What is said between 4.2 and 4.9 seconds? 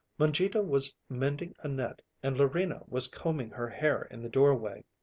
the doorway.